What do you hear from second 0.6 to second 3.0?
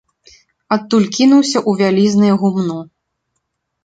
Адтуль кінуўся ў вялізнае гумно.